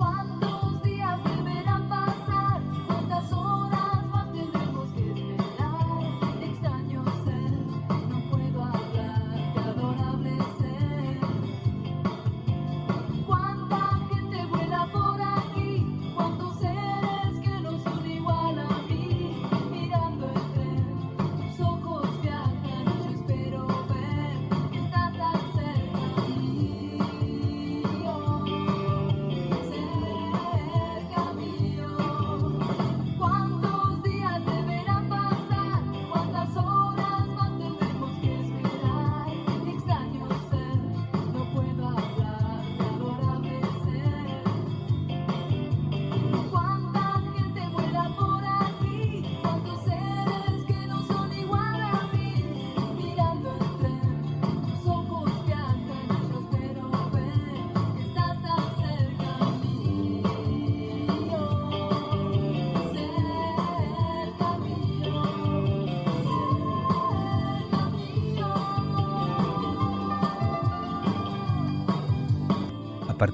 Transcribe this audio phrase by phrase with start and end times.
[0.00, 0.27] A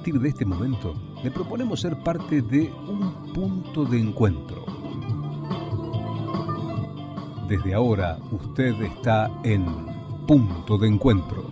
[0.05, 4.67] partir de este momento, le proponemos ser parte de un punto de encuentro.
[7.49, 9.65] Desde ahora, usted está en
[10.27, 11.43] punto de encuentro.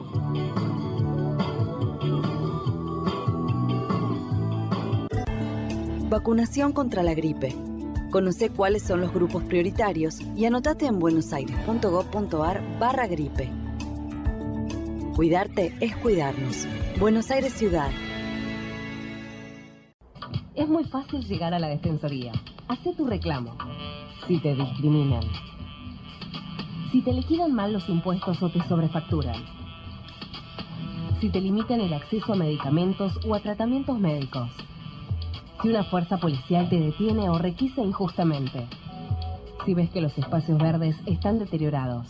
[6.11, 7.57] Vacunación contra la gripe.
[8.11, 13.51] Conoce cuáles son los grupos prioritarios y anotate en buenosaires.gov.ar barra gripe.
[15.17, 16.67] Cuidarte es cuidarnos.
[17.01, 17.91] Buenos Aires Ciudad.
[20.63, 22.31] Es muy fácil llegar a la Defensoría.
[22.69, 23.57] Hacé tu reclamo.
[24.29, 25.25] Si te discriminan.
[26.93, 29.43] Si te liquidan mal los impuestos o te sobrefacturan.
[31.21, 34.53] Si te limitan el acceso a medicamentos o a tratamientos médicos.
[35.61, 38.69] Si una fuerza policial te detiene o requisa injustamente.
[39.65, 42.07] Si ves que los espacios verdes están deteriorados.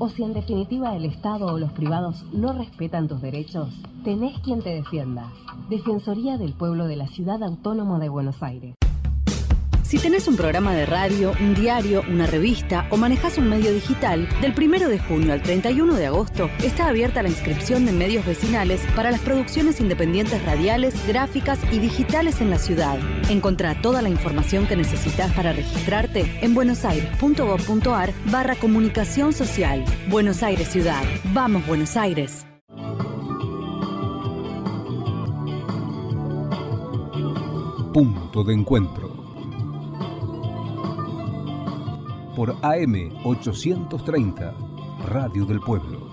[0.00, 3.68] O si en definitiva el Estado o los privados no respetan tus derechos,
[4.04, 5.32] tenés quien te defienda.
[5.68, 8.76] Defensoría del Pueblo de la Ciudad Autónoma de Buenos Aires.
[9.88, 14.28] Si tenés un programa de radio, un diario, una revista o manejas un medio digital,
[14.42, 18.82] del 1 de junio al 31 de agosto está abierta la inscripción de medios vecinales
[18.94, 22.98] para las producciones independientes radiales, gráficas y digitales en la ciudad.
[23.30, 29.86] Encontrá toda la información que necesitas para registrarte en buenosaires.gov.ar barra comunicación social.
[30.10, 31.02] Buenos Aires Ciudad.
[31.32, 32.44] Vamos Buenos Aires.
[37.94, 39.07] Punto de encuentro.
[42.38, 42.94] Por AM
[43.24, 44.54] 830,
[45.08, 46.07] Radio del Pueblo.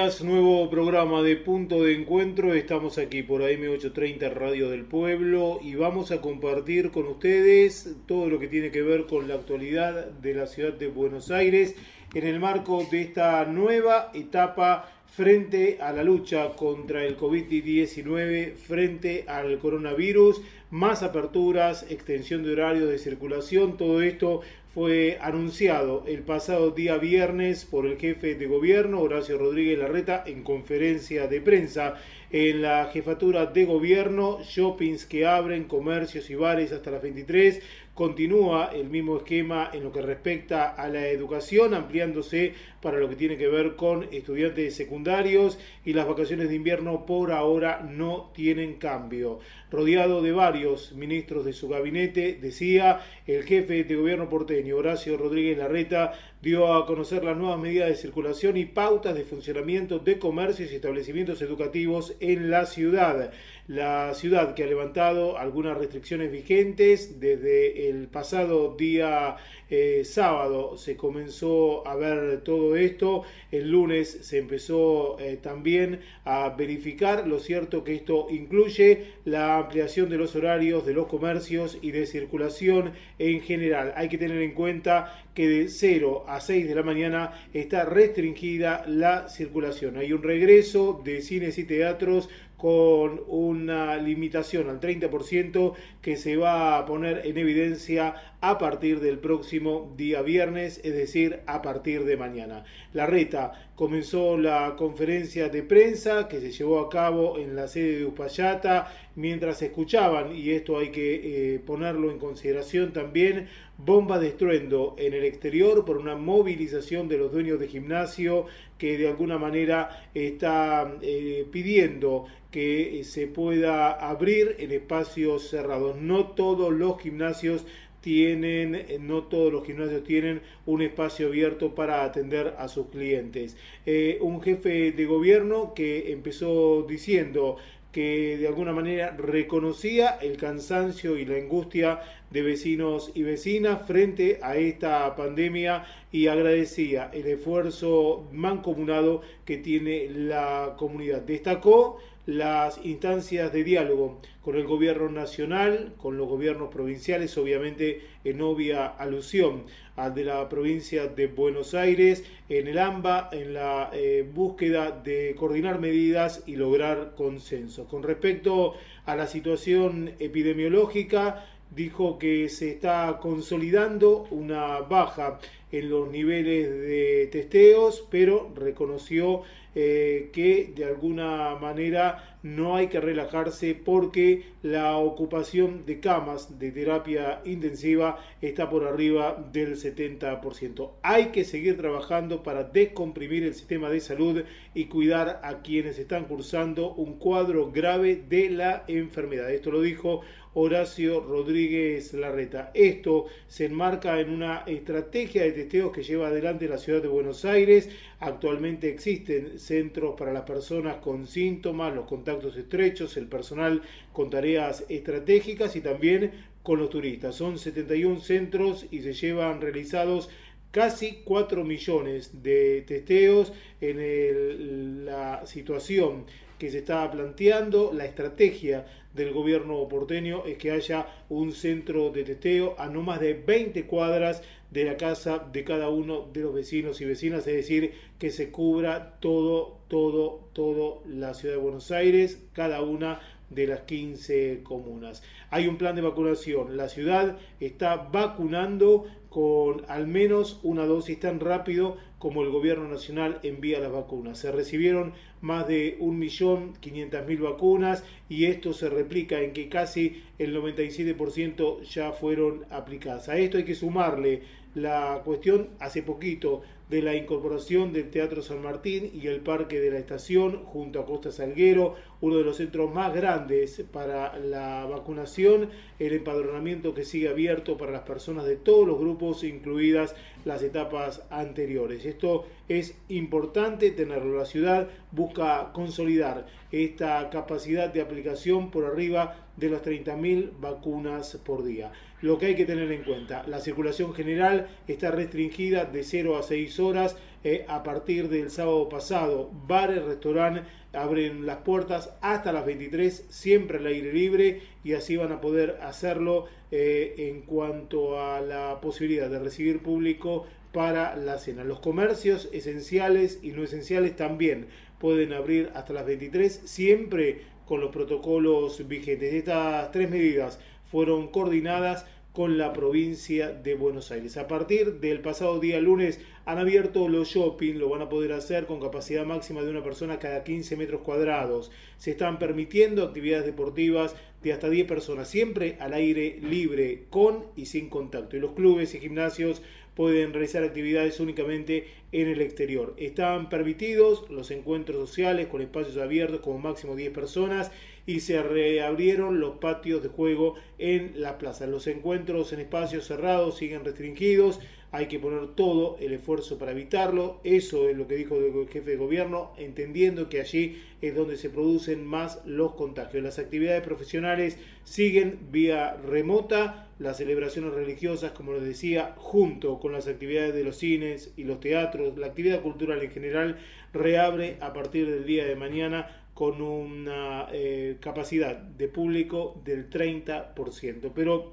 [0.00, 2.54] Nuevo programa de Punto de Encuentro.
[2.54, 8.38] Estamos aquí por AM830 Radio del Pueblo y vamos a compartir con ustedes todo lo
[8.38, 11.74] que tiene que ver con la actualidad de la ciudad de Buenos Aires
[12.14, 19.24] en el marco de esta nueva etapa frente a la lucha contra el COVID-19, frente
[19.28, 20.40] al coronavirus,
[20.70, 24.40] más aperturas, extensión de horario de circulación, todo esto
[24.72, 30.44] fue anunciado el pasado día viernes por el jefe de gobierno, Horacio Rodríguez Larreta, en
[30.44, 31.96] conferencia de prensa.
[32.30, 37.60] En la jefatura de gobierno, shoppings que abren, comercios y bares hasta las 23.
[37.94, 43.16] Continúa el mismo esquema en lo que respecta a la educación, ampliándose para lo que
[43.16, 48.74] tiene que ver con estudiantes secundarios y las vacaciones de invierno por ahora no tienen
[48.74, 49.40] cambio.
[49.70, 55.58] Rodeado de varios ministros de su gabinete, decía el jefe de gobierno porteño, Horacio Rodríguez
[55.58, 56.12] Larreta,
[56.42, 60.76] dio a conocer las nuevas medidas de circulación y pautas de funcionamiento de comercios y
[60.76, 63.32] establecimientos educativos en la ciudad.
[63.68, 69.36] La ciudad que ha levantado algunas restricciones vigentes desde el pasado día
[69.70, 76.50] eh, sábado se comenzó a ver todo esto, el lunes se empezó eh, también a
[76.50, 81.92] verificar, lo cierto que esto incluye la ampliación de los horarios de los comercios y
[81.92, 83.92] de circulación en general.
[83.96, 88.84] Hay que tener en cuenta que de 0 a 6 de la mañana está restringida
[88.86, 89.96] la circulación.
[89.96, 92.28] Hay un regreso de cines y teatros
[92.60, 99.18] con una limitación al 30% que se va a poner en evidencia a partir del
[99.18, 102.64] próximo día viernes, es decir, a partir de mañana.
[102.92, 107.98] La reta comenzó la conferencia de prensa que se llevó a cabo en la sede
[107.98, 114.28] de Uspallata mientras escuchaban, y esto hay que eh, ponerlo en consideración también, bomba de
[114.28, 118.46] estruendo en el exterior por una movilización de los dueños de gimnasio
[118.78, 125.96] que de alguna manera está eh, pidiendo que se pueda abrir en espacios cerrados.
[125.96, 127.64] No todos los gimnasios
[128.00, 133.56] tienen, eh, no todos los gimnasios tienen un espacio abierto para atender a sus clientes.
[133.86, 137.56] Eh, un jefe de gobierno que empezó diciendo
[137.92, 142.00] que de alguna manera reconocía el cansancio y la angustia
[142.30, 150.08] de vecinos y vecinas frente a esta pandemia y agradecía el esfuerzo mancomunado que tiene
[150.08, 151.22] la comunidad.
[151.22, 151.98] Destacó
[152.36, 158.86] las instancias de diálogo con el gobierno nacional, con los gobiernos provinciales, obviamente en obvia
[158.86, 159.64] alusión
[159.96, 165.34] al de la provincia de Buenos Aires, en el AMBA, en la eh, búsqueda de
[165.36, 167.86] coordinar medidas y lograr consenso.
[167.86, 168.74] Con respecto
[169.04, 175.38] a la situación epidemiológica, dijo que se está consolidando una baja
[175.72, 179.42] en los niveles de testeos, pero reconoció
[179.74, 186.70] eh, que de alguna manera no hay que relajarse porque la ocupación de camas de
[186.72, 190.90] terapia intensiva está por arriba del 70%.
[191.02, 194.42] Hay que seguir trabajando para descomprimir el sistema de salud
[194.74, 199.50] y cuidar a quienes están cursando un cuadro grave de la enfermedad.
[199.50, 200.22] Esto lo dijo
[200.54, 202.72] Horacio Rodríguez Larreta.
[202.74, 207.44] Esto se enmarca en una estrategia de testeos que lleva adelante la ciudad de Buenos
[207.44, 207.88] Aires.
[208.18, 213.82] Actualmente existen centros para las personas con síntomas, los contactos estrechos, el personal
[214.12, 216.32] con tareas estratégicas y también
[216.62, 217.34] con los turistas.
[217.34, 220.28] Son 71 centros y se llevan realizados
[220.70, 226.26] casi 4 millones de testeos en la situación
[226.60, 228.84] que se está planteando, la estrategia
[229.14, 233.86] del gobierno porteño es que haya un centro de testeo a no más de 20
[233.86, 238.30] cuadras de la casa de cada uno de los vecinos y vecinas, es decir, que
[238.30, 244.62] se cubra todo, todo, todo la ciudad de Buenos Aires, cada una de las 15
[244.62, 245.22] comunas.
[245.50, 246.76] Hay un plan de vacunación.
[246.76, 253.38] La ciudad está vacunando con al menos una dosis tan rápido como el gobierno nacional
[253.42, 254.38] envía las vacunas.
[254.38, 261.82] Se recibieron más de 1.500.000 vacunas y esto se replica en que casi el 97%
[261.82, 263.28] ya fueron aplicadas.
[263.28, 264.42] A esto hay que sumarle
[264.74, 269.92] la cuestión hace poquito de la incorporación del Teatro San Martín y el Parque de
[269.92, 275.70] la Estación junto a Costa Salguero, uno de los centros más grandes para la vacunación,
[276.00, 281.22] el empadronamiento que sigue abierto para las personas de todos los grupos, incluidas las etapas
[281.30, 282.04] anteriores.
[282.04, 284.36] Esto es importante tenerlo.
[284.36, 291.62] La ciudad busca consolidar esta capacidad de aplicación por arriba de las 30.000 vacunas por
[291.62, 291.92] día.
[292.22, 296.42] Lo que hay que tener en cuenta, la circulación general está restringida de 0 a
[296.42, 299.50] 6 horas eh, a partir del sábado pasado.
[299.66, 305.32] Bares, restaurantes abren las puertas hasta las 23, siempre al aire libre y así van
[305.32, 311.64] a poder hacerlo eh, en cuanto a la posibilidad de recibir público para la cena.
[311.64, 314.66] Los comercios esenciales y no esenciales también
[314.98, 319.32] pueden abrir hasta las 23, siempre con los protocolos vigentes.
[319.32, 320.58] Estas tres medidas
[320.90, 324.36] fueron coordinadas con la provincia de Buenos Aires.
[324.36, 328.66] A partir del pasado día lunes han abierto los shopping, lo van a poder hacer
[328.66, 331.70] con capacidad máxima de una persona cada 15 metros cuadrados.
[331.98, 337.66] Se están permitiendo actividades deportivas de hasta 10 personas, siempre al aire libre, con y
[337.66, 338.36] sin contacto.
[338.36, 339.60] Y los clubes y gimnasios
[339.94, 342.94] pueden realizar actividades únicamente en el exterior.
[342.96, 347.70] Están permitidos los encuentros sociales con espacios abiertos como máximo 10 personas
[348.06, 351.66] y se reabrieron los patios de juego en la plaza.
[351.66, 354.60] Los encuentros en espacios cerrados siguen restringidos,
[354.92, 357.40] hay que poner todo el esfuerzo para evitarlo.
[357.44, 361.48] Eso es lo que dijo el jefe de gobierno, entendiendo que allí es donde se
[361.48, 363.22] producen más los contagios.
[363.22, 370.08] Las actividades profesionales siguen vía remota, las celebraciones religiosas, como les decía, junto con las
[370.08, 373.58] actividades de los cines y los teatros, la actividad cultural en general
[373.92, 381.12] reabre a partir del día de mañana con una eh, capacidad de público del 30%.
[381.14, 381.52] Pero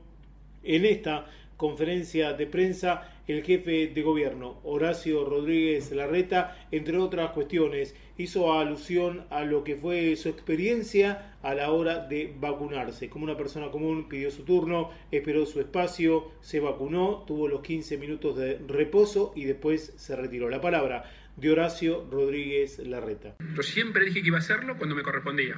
[0.64, 1.26] en esta
[1.58, 9.26] conferencia de prensa el jefe de gobierno, Horacio Rodríguez Larreta, entre otras cuestiones, hizo alusión
[9.30, 13.10] a lo que fue su experiencia a la hora de vacunarse.
[13.10, 17.98] Como una persona común pidió su turno, esperó su espacio, se vacunó, tuvo los 15
[17.98, 20.48] minutos de reposo y después se retiró.
[20.50, 23.36] La palabra de Horacio Rodríguez Larreta.
[23.56, 25.56] Yo siempre dije que iba a hacerlo cuando me correspondía.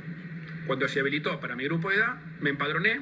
[0.67, 3.01] Cuando se habilitó para mi grupo de edad, me empadroné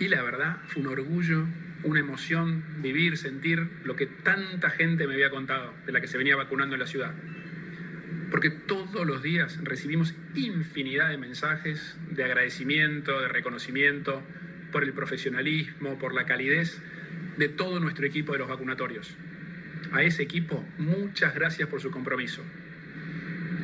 [0.00, 1.46] y la verdad fue un orgullo
[1.84, 6.18] una emoción vivir, sentir lo que tanta gente me había contado de la que se
[6.18, 7.14] venía vacunando en la ciudad.
[8.30, 14.22] Porque todos los días recibimos infinidad de mensajes de agradecimiento, de reconocimiento
[14.72, 16.82] por el profesionalismo, por la calidez
[17.36, 19.14] de todo nuestro equipo de los vacunatorios.
[19.92, 22.42] A ese equipo, muchas gracias por su compromiso.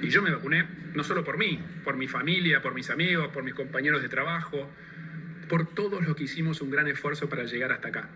[0.02, 3.42] Y yo me vacuné no solo por mí, por mi familia, por mis amigos, por
[3.42, 4.70] mis compañeros de trabajo,
[5.48, 8.08] por todos los que hicimos un gran esfuerzo para llegar hasta acá.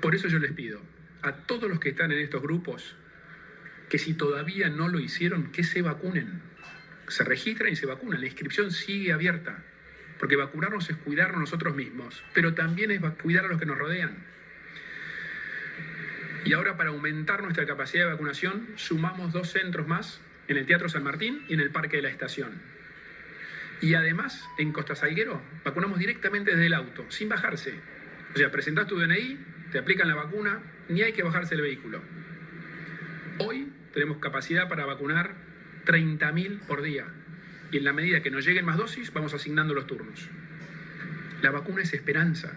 [0.00, 0.80] Por eso yo les pido
[1.22, 2.96] a todos los que están en estos grupos
[3.88, 6.40] que si todavía no lo hicieron, que se vacunen.
[7.08, 8.20] Se registran y se vacunan.
[8.20, 9.62] La inscripción sigue abierta.
[10.18, 14.16] Porque vacunarnos es cuidarnos nosotros mismos, pero también es cuidar a los que nos rodean.
[16.44, 20.88] Y ahora para aumentar nuestra capacidad de vacunación, sumamos dos centros más en el Teatro
[20.88, 22.60] San Martín y en el Parque de la Estación.
[23.80, 27.74] Y además, en Costa Salguero, vacunamos directamente desde el auto, sin bajarse.
[28.34, 29.38] O sea, presentás tu DNI,
[29.70, 32.00] te aplican la vacuna, ni hay que bajarse el vehículo.
[33.38, 35.34] Hoy tenemos capacidad para vacunar
[35.86, 37.06] 30.000 por día.
[37.70, 40.28] Y en la medida que nos lleguen más dosis, vamos asignando los turnos.
[41.40, 42.52] La vacuna es esperanza.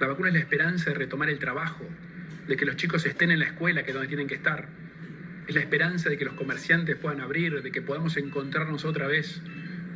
[0.00, 1.88] La vacuna es la esperanza de retomar el trabajo,
[2.46, 4.68] de que los chicos estén en la escuela, que es donde tienen que estar.
[5.46, 9.42] Es la esperanza de que los comerciantes puedan abrir, de que podamos encontrarnos otra vez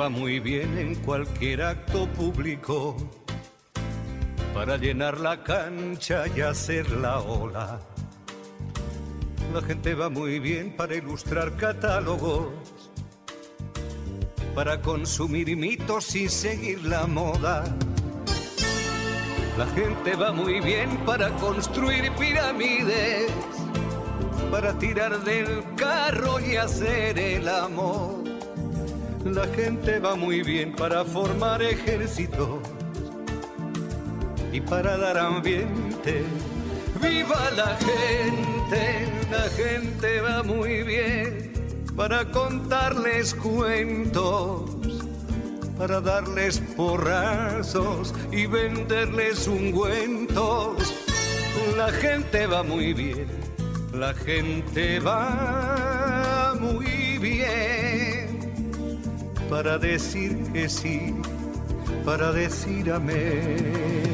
[0.09, 2.95] muy bien en cualquier acto público
[4.53, 7.79] para llenar la cancha y hacer la ola.
[9.53, 12.47] La gente va muy bien para ilustrar catálogos,
[14.55, 17.63] para consumir mitos y seguir la moda.
[19.57, 23.31] La gente va muy bien para construir pirámides,
[24.51, 28.26] para tirar del carro y hacer el amor
[29.33, 32.59] la gente va muy bien para formar ejércitos
[34.51, 36.23] y para dar ambiente.
[37.01, 39.07] ¡Viva la gente!
[39.31, 41.51] La gente va muy bien
[41.95, 44.77] para contarles cuentos,
[45.77, 50.93] para darles porrazos y venderles ungüentos.
[51.75, 53.27] La gente va muy bien,
[53.93, 57.76] la gente va muy bien
[59.49, 61.13] para decir que sí,
[62.05, 64.07] para decir amén.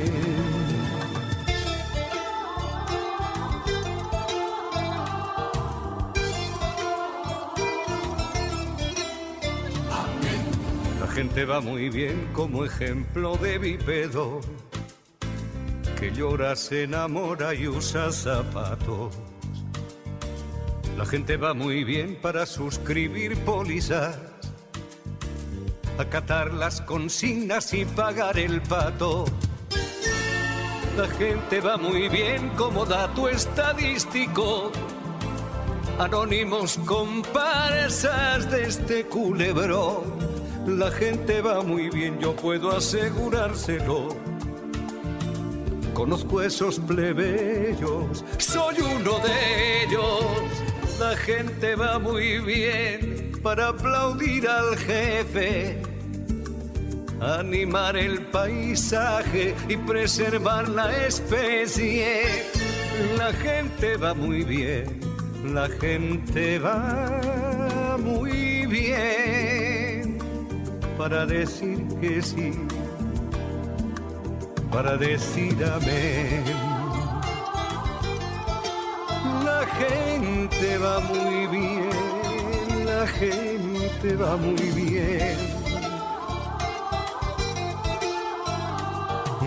[11.14, 14.42] gente va muy bien como ejemplo de bípedo
[16.00, 19.14] que llora, se enamora y usa zapatos.
[20.98, 24.18] La gente va muy bien para suscribir pólizas
[26.04, 29.26] acatar las consignas y pagar el pato.
[30.98, 34.72] La gente va muy bien como dato estadístico.
[35.98, 40.04] Anónimos comparsas de este culebrón.
[40.68, 44.10] La gente va muy bien, yo puedo asegurárselo.
[45.94, 51.00] Conozco esos plebeyos, soy uno de ellos.
[51.00, 55.93] La gente va muy bien para aplaudir al jefe
[57.22, 62.24] animar el paisaje y preservar la especie.
[63.18, 65.00] La gente va muy bien,
[65.54, 70.18] la gente va muy bien
[70.98, 72.52] para decir que sí,
[74.72, 76.44] para decir amén.
[79.44, 85.53] La gente va muy bien, la gente va muy bien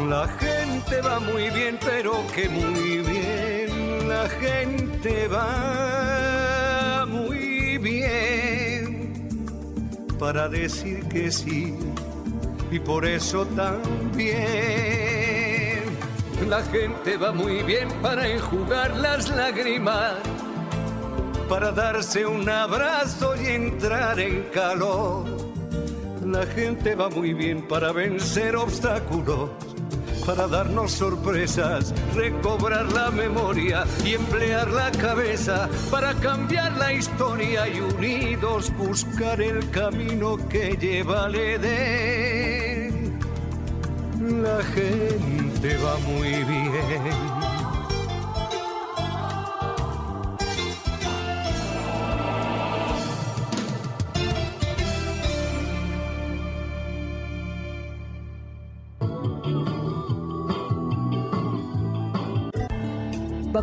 [0.04, 4.08] La gente va muy bien, pero que muy bien.
[4.08, 9.36] La gente va muy bien
[10.18, 11.74] para decir que sí.
[12.70, 14.36] Y por eso también
[16.46, 20.12] la gente va muy bien para enjugar las lágrimas,
[21.48, 25.24] para darse un abrazo y entrar en calor.
[26.24, 29.48] La gente va muy bien para vencer obstáculos
[30.26, 37.80] para darnos sorpresas, recobrar la memoria y emplear la cabeza para cambiar la historia y
[37.80, 43.20] unidos buscar el camino que lleva al Edén.
[44.42, 47.35] La gente va muy bien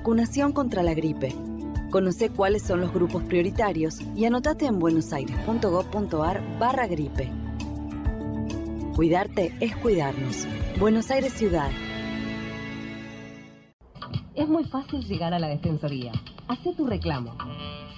[0.03, 1.33] Vacunación contra la gripe.
[1.89, 7.31] Conoce cuáles son los grupos prioritarios y anotate en buenosaires.gov.ar barra gripe.
[8.97, 10.45] Cuidarte es cuidarnos.
[10.77, 11.71] Buenos Aires Ciudad.
[14.35, 16.11] Es muy fácil llegar a la Defensoría.
[16.49, 17.37] Hacé tu reclamo.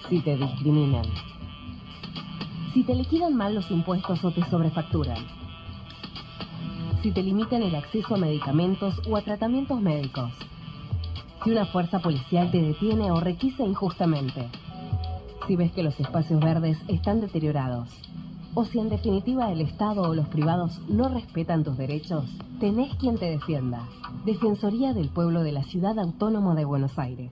[0.07, 1.07] Si te discriminan.
[2.75, 5.25] Si te liquidan mal los impuestos o te sobrefacturan.
[7.01, 10.31] Si te limitan el acceso a medicamentos o a tratamientos médicos
[11.45, 14.49] si una fuerza policial te detiene o requisa injustamente,
[15.45, 17.87] si ves que los espacios verdes están deteriorados,
[18.55, 22.25] o si en definitiva el Estado o los privados no respetan tus derechos,
[22.59, 23.87] tenés quien te defienda.
[24.25, 27.29] Defensoría del Pueblo de la Ciudad Autónoma de Buenos Aires.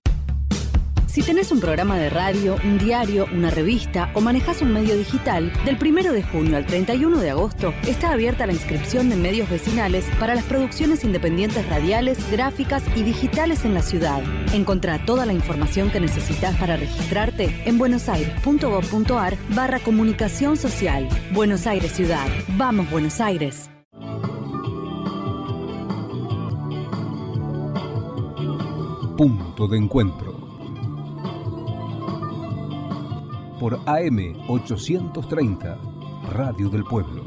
[1.13, 5.53] Si tenés un programa de radio, un diario, una revista o manejas un medio digital,
[5.63, 10.05] del 1 de junio al 31 de agosto está abierta la inscripción de medios vecinales
[10.19, 14.23] para las producciones independientes radiales, gráficas y digitales en la ciudad.
[14.53, 21.07] Encontrá toda la información que necesitas para registrarte en buenosaires.gov.ar barra comunicación social.
[21.31, 22.25] Buenos Aires Ciudad.
[22.57, 23.69] Vamos Buenos Aires.
[29.15, 30.42] Punto de encuentro
[33.63, 35.77] por AM 830,
[36.33, 37.22] Radio del Pueblo.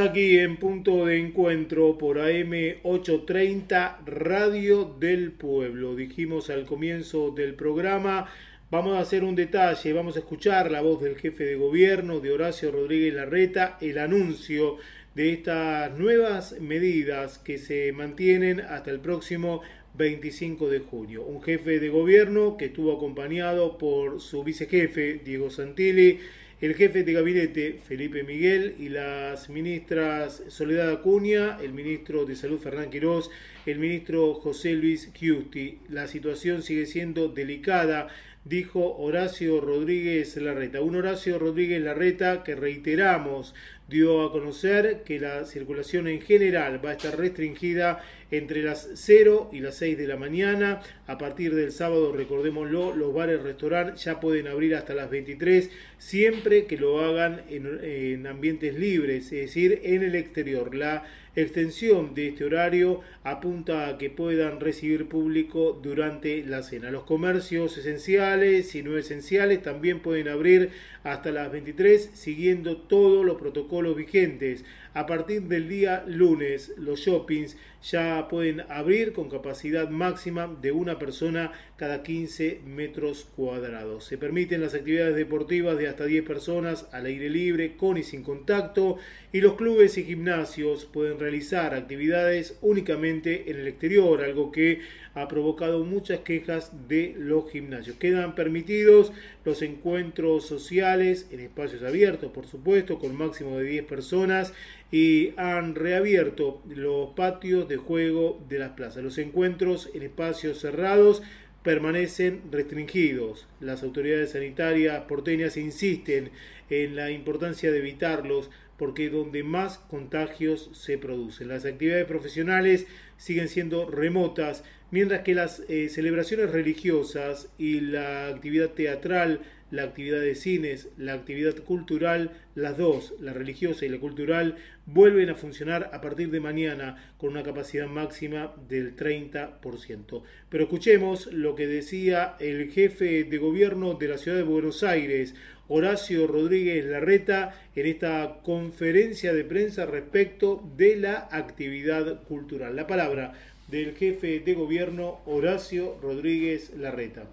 [0.00, 5.96] Aquí en punto de encuentro por AM830 Radio del Pueblo.
[5.96, 8.28] Dijimos al comienzo del programa,
[8.70, 12.30] vamos a hacer un detalle, vamos a escuchar la voz del jefe de gobierno de
[12.30, 14.76] Horacio Rodríguez Larreta, el anuncio
[15.16, 19.62] de estas nuevas medidas que se mantienen hasta el próximo
[19.94, 21.24] 25 de junio.
[21.24, 26.20] Un jefe de gobierno que estuvo acompañado por su vicejefe, Diego Santilli,
[26.60, 32.58] el jefe de gabinete Felipe Miguel y las ministras Soledad Acuña, el ministro de Salud
[32.58, 33.30] Fernán Quirós,
[33.64, 35.78] el ministro José Luis Giusti.
[35.88, 38.08] La situación sigue siendo delicada,
[38.44, 40.80] dijo Horacio Rodríguez Larreta.
[40.80, 43.54] Un Horacio Rodríguez Larreta que reiteramos
[43.88, 49.48] dio a conocer que la circulación en general va a estar restringida entre las 0
[49.52, 50.80] y las 6 de la mañana.
[51.06, 56.66] A partir del sábado, recordémoslo, los bares, restaurantes ya pueden abrir hasta las 23, siempre
[56.66, 60.74] que lo hagan en, en ambientes libres, es decir, en el exterior.
[60.74, 66.90] La extensión de este horario apunta a que puedan recibir público durante la cena.
[66.90, 70.70] Los comercios esenciales y no esenciales también pueden abrir
[71.04, 74.64] hasta las 23 siguiendo todos los protocolos vigentes.
[74.94, 80.98] A partir del día lunes, los shoppings ya pueden abrir con capacidad máxima de una
[80.98, 84.04] persona cada 15 metros cuadrados.
[84.04, 88.22] Se permiten las actividades deportivas de hasta 10 personas al aire libre, con y sin
[88.22, 88.96] contacto,
[89.32, 94.80] y los clubes y gimnasios pueden realizar actividades únicamente en el exterior, algo que
[95.20, 97.96] ha provocado muchas quejas de los gimnasios.
[97.96, 99.12] Quedan permitidos
[99.44, 104.52] los encuentros sociales en espacios abiertos, por supuesto, con máximo de 10 personas
[104.92, 109.02] y han reabierto los patios de juego de las plazas.
[109.02, 111.22] Los encuentros en espacios cerrados
[111.62, 113.46] permanecen restringidos.
[113.60, 116.30] Las autoridades sanitarias porteñas insisten
[116.70, 121.48] en la importancia de evitarlos porque es donde más contagios se producen.
[121.48, 128.70] Las actividades profesionales siguen siendo remotas, mientras que las eh, celebraciones religiosas y la actividad
[128.70, 134.56] teatral la actividad de cines, la actividad cultural, las dos, la religiosa y la cultural,
[134.86, 140.22] vuelven a funcionar a partir de mañana con una capacidad máxima del 30%.
[140.48, 145.34] Pero escuchemos lo que decía el jefe de gobierno de la ciudad de Buenos Aires,
[145.70, 152.74] Horacio Rodríguez Larreta, en esta conferencia de prensa respecto de la actividad cultural.
[152.74, 153.34] La palabra
[153.68, 157.28] del jefe de gobierno Horacio Rodríguez Larreta.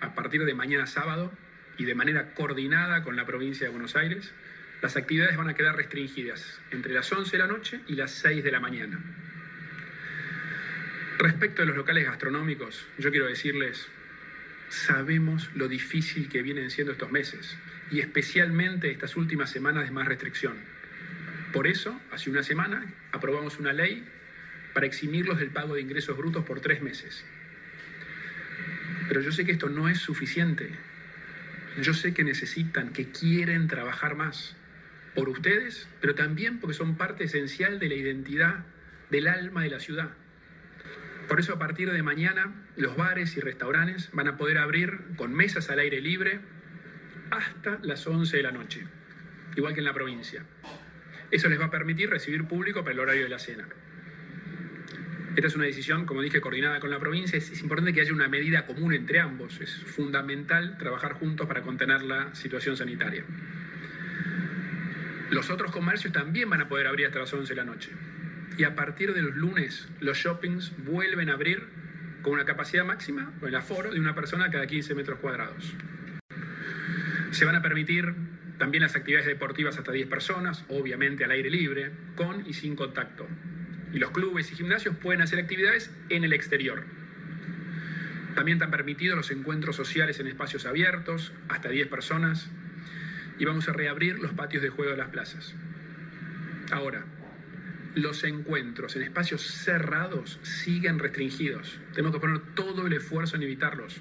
[0.00, 1.32] A partir de mañana sábado
[1.76, 4.32] y de manera coordinada con la provincia de Buenos Aires,
[4.82, 8.44] las actividades van a quedar restringidas entre las 11 de la noche y las 6
[8.44, 9.00] de la mañana.
[11.18, 13.88] Respecto a los locales gastronómicos, yo quiero decirles,
[14.68, 17.58] sabemos lo difícil que vienen siendo estos meses
[17.90, 20.54] y especialmente estas últimas semanas de más restricción.
[21.52, 24.06] Por eso, hace una semana, aprobamos una ley
[24.74, 27.24] para eximirlos del pago de ingresos brutos por tres meses.
[29.08, 30.70] Pero yo sé que esto no es suficiente
[31.80, 34.56] yo sé que necesitan, que quieren trabajar más
[35.14, 38.64] por ustedes, pero también porque son parte esencial de la identidad,
[39.10, 40.10] del alma de la ciudad.
[41.28, 45.34] Por eso a partir de mañana los bares y restaurantes van a poder abrir con
[45.34, 46.40] mesas al aire libre
[47.30, 48.84] hasta las 11 de la noche,
[49.56, 50.44] igual que en la provincia.
[51.30, 53.68] Eso les va a permitir recibir público para el horario de la cena.
[55.38, 57.38] Esta es una decisión, como dije, coordinada con la provincia.
[57.38, 59.60] Es, importante que haya una medida común entre ambos.
[59.60, 63.22] Es fundamental trabajar juntos para contener la situación sanitaria.
[65.30, 67.92] Los otros comercios también van a poder abrir hasta las 11 de la noche.
[68.56, 71.68] Y a partir de los lunes, los shoppings vuelven a abrir
[72.22, 75.72] con una capacidad máxima, o el aforo, de una persona cada 15 metros cuadrados.
[77.30, 78.12] Se van a permitir
[78.58, 83.28] también las actividades deportivas hasta 10 personas, obviamente al aire libre, con y sin contacto
[83.92, 86.84] y los clubes y gimnasios pueden hacer actividades en el exterior.
[88.34, 92.48] También están permitidos los encuentros sociales en espacios abiertos, hasta 10 personas,
[93.38, 95.54] y vamos a reabrir los patios de juego de las plazas.
[96.70, 97.04] Ahora,
[97.94, 101.80] los encuentros en espacios cerrados siguen restringidos.
[101.94, 104.00] Tenemos que poner todo el esfuerzo en evitarlos.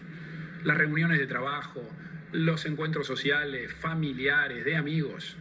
[0.64, 1.88] Las reuniones de trabajo,
[2.32, 5.38] los encuentros sociales, familiares, de amigos.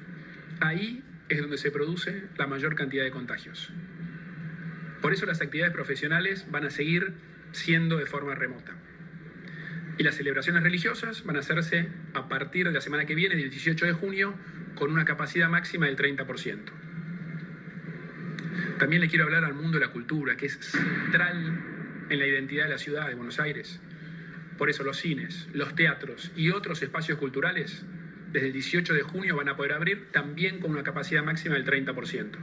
[0.61, 3.73] Ahí es donde se produce la mayor cantidad de contagios.
[5.01, 7.13] Por eso las actividades profesionales van a seguir
[7.53, 8.73] siendo de forma remota.
[9.99, 13.51] Y las celebraciones religiosas van a hacerse a partir de la semana que viene, del
[13.51, 14.35] 18 de junio,
[14.75, 16.59] con una capacidad máxima del 30%.
[18.79, 21.61] También le quiero hablar al mundo de la cultura, que es central
[22.11, 23.81] en la identidad de la ciudad de Buenos Aires.
[24.59, 27.85] Por eso los cines, los teatros y otros espacios culturales
[28.33, 31.65] desde el 18 de junio van a poder abrir también con una capacidad máxima del
[31.65, 32.37] 30%.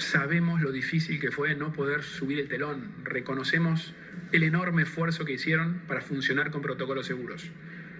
[0.00, 2.90] Sabemos lo difícil que fue no poder subir el telón.
[3.04, 3.92] Reconocemos
[4.32, 7.50] el enorme esfuerzo que hicieron para funcionar con protocolos seguros.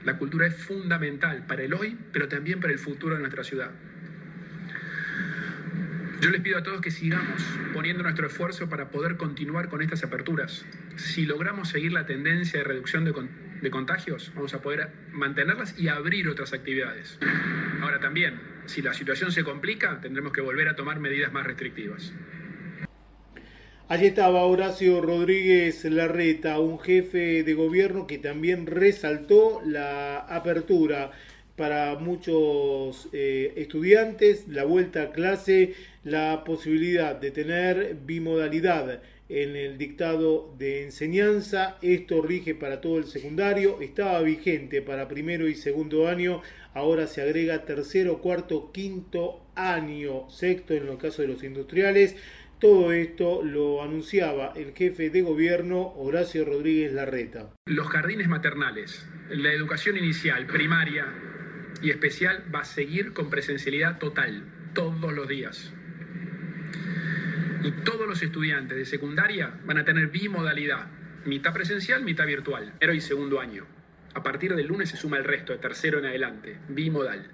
[0.04, 3.70] La cultura es fundamental para el hoy, pero también para el futuro de nuestra ciudad.
[6.22, 7.42] Yo les pido a todos que sigamos
[7.74, 10.64] poniendo nuestro esfuerzo para poder continuar con estas aperturas.
[10.96, 13.12] Si logramos seguir la tendencia de reducción de,
[13.62, 17.18] de contagios, vamos a poder mantenerlas y abrir otras actividades.
[17.81, 22.12] Ahora también, si la situación se complica, tendremos que volver a tomar medidas más restrictivas.
[23.88, 31.11] Allí estaba Horacio Rodríguez Larreta, un jefe de gobierno que también resaltó la apertura
[31.57, 39.79] para muchos eh, estudiantes, la vuelta a clase, la posibilidad de tener bimodalidad en el
[39.79, 41.79] dictado de enseñanza.
[41.81, 46.43] Esto rige para todo el secundario, estaba vigente para primero y segundo año,
[46.75, 52.16] ahora se agrega tercero, cuarto, quinto año, sexto en los casos de los industriales.
[52.59, 57.55] Todo esto lo anunciaba el jefe de gobierno Horacio Rodríguez Larreta.
[57.66, 61.07] Los jardines maternales, la educación inicial, primaria
[61.81, 65.73] y especial va a seguir con presencialidad total, todos los días.
[67.62, 70.87] Y todos los estudiantes de secundaria van a tener bimodalidad,
[71.27, 73.66] mitad presencial, mitad virtual, primero y segundo año.
[74.14, 77.31] A partir del lunes se suma el resto, de tercero en adelante, bimodal.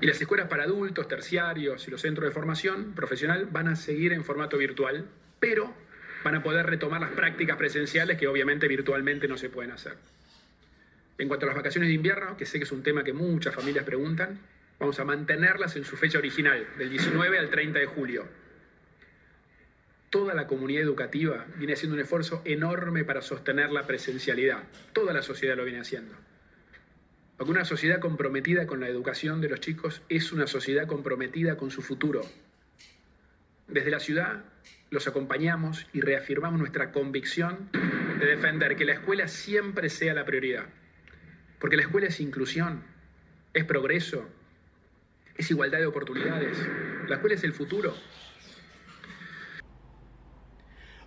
[0.00, 4.12] Y las escuelas para adultos, terciarios y los centros de formación profesional van a seguir
[4.12, 5.06] en formato virtual,
[5.40, 5.74] pero
[6.22, 9.96] van a poder retomar las prácticas presenciales que obviamente virtualmente no se pueden hacer.
[11.16, 13.54] En cuanto a las vacaciones de invierno, que sé que es un tema que muchas
[13.54, 14.40] familias preguntan,
[14.78, 18.43] vamos a mantenerlas en su fecha original, del 19 al 30 de julio.
[20.14, 24.62] Toda la comunidad educativa viene haciendo un esfuerzo enorme para sostener la presencialidad.
[24.92, 26.14] Toda la sociedad lo viene haciendo.
[27.40, 31.82] Una sociedad comprometida con la educación de los chicos es una sociedad comprometida con su
[31.82, 32.20] futuro.
[33.66, 34.44] Desde la ciudad
[34.88, 40.66] los acompañamos y reafirmamos nuestra convicción de defender que la escuela siempre sea la prioridad.
[41.58, 42.84] Porque la escuela es inclusión,
[43.52, 44.28] es progreso,
[45.36, 46.56] es igualdad de oportunidades.
[47.08, 47.96] La escuela es el futuro.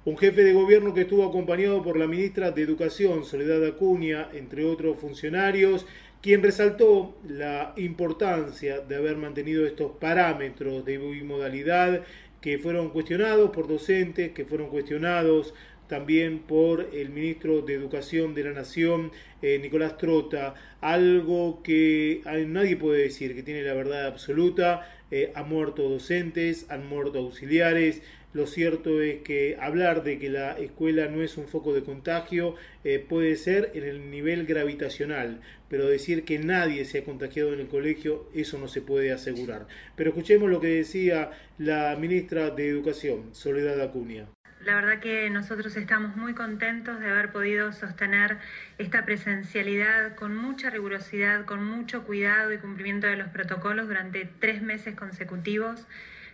[0.07, 4.63] Un jefe de gobierno que estuvo acompañado por la ministra de Educación, Soledad Acuña, entre
[4.63, 5.85] otros funcionarios,
[6.21, 12.03] quien resaltó la importancia de haber mantenido estos parámetros de bimodalidad
[12.39, 15.53] que fueron cuestionados por docentes, que fueron cuestionados
[15.87, 22.77] también por el ministro de Educación de la Nación, eh, Nicolás Trota, algo que nadie
[22.77, 28.01] puede decir que tiene la verdad absoluta, eh, han muerto docentes, han muerto auxiliares,
[28.37, 32.55] lo cierto es que hablar de que la escuela no es un foco de contagio
[32.83, 37.61] eh, puede ser en el nivel gravitacional, pero decir que nadie se ha contagiado en
[37.61, 39.65] el colegio, eso no se puede asegurar.
[39.95, 44.27] Pero escuchemos lo que decía la ministra de Educación, Soledad Acuña.
[44.63, 48.37] La verdad que nosotros estamos muy contentos de haber podido sostener
[48.77, 54.61] esta presencialidad con mucha rigurosidad, con mucho cuidado y cumplimiento de los protocolos durante tres
[54.61, 55.87] meses consecutivos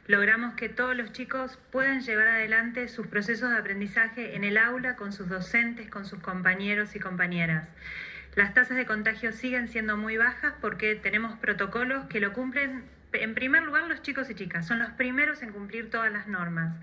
[0.08, 4.96] logramos que todos los chicos puedan llevar adelante sus procesos de aprendizaje en el aula
[4.96, 7.68] con sus docentes, con sus compañeros y compañeras.
[8.36, 13.36] Las tasas de contagio siguen siendo muy bajas porque tenemos protocolos que lo cumplen en
[13.36, 16.74] primer lugar los chicos y chicas, son los primeros en cumplir todas las normas.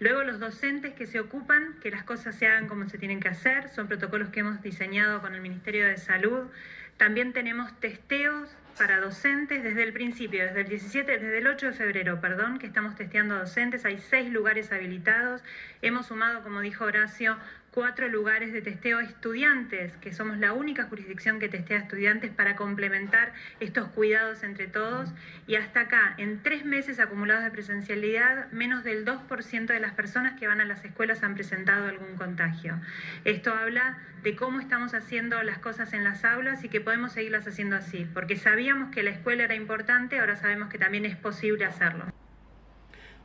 [0.00, 3.28] Luego los docentes que se ocupan que las cosas se hagan como se tienen que
[3.28, 6.48] hacer, son protocolos que hemos diseñado con el Ministerio de Salud.
[6.96, 11.72] También tenemos testeos para docentes desde el principio, desde el 17, desde el 8 de
[11.72, 13.84] febrero, perdón, que estamos testeando docentes.
[13.84, 15.42] Hay seis lugares habilitados.
[15.82, 17.36] Hemos sumado, como dijo Horacio,
[17.76, 22.30] cuatro lugares de testeo a estudiantes, que somos la única jurisdicción que testea a estudiantes
[22.30, 25.10] para complementar estos cuidados entre todos.
[25.46, 30.40] Y hasta acá, en tres meses acumulados de presencialidad, menos del 2% de las personas
[30.40, 32.80] que van a las escuelas han presentado algún contagio.
[33.26, 37.46] Esto habla de cómo estamos haciendo las cosas en las aulas y que podemos seguirlas
[37.46, 41.66] haciendo así, porque sabíamos que la escuela era importante, ahora sabemos que también es posible
[41.66, 42.15] hacerlo.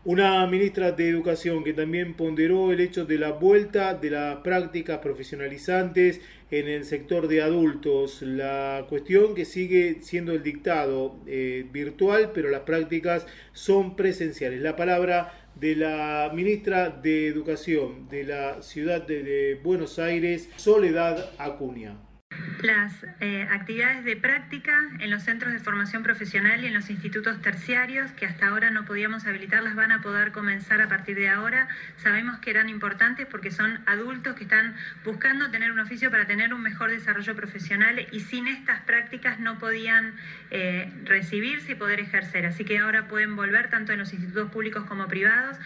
[0.03, 4.97] Una ministra de Educación que también ponderó el hecho de la vuelta de las prácticas
[4.97, 8.23] profesionalizantes en el sector de adultos.
[8.23, 14.61] La cuestión que sigue siendo el dictado eh, virtual, pero las prácticas son presenciales.
[14.61, 21.95] La palabra de la ministra de Educación de la ciudad de Buenos Aires, Soledad Acuña.
[22.61, 27.41] Las eh, actividades de práctica en los centros de formación profesional y en los institutos
[27.41, 31.67] terciarios, que hasta ahora no podíamos habilitarlas, van a poder comenzar a partir de ahora.
[31.97, 36.53] Sabemos que eran importantes porque son adultos que están buscando tener un oficio para tener
[36.53, 40.13] un mejor desarrollo profesional y sin estas prácticas no podían
[40.51, 42.45] eh, recibirse y poder ejercer.
[42.45, 45.57] Así que ahora pueden volver tanto en los institutos públicos como privados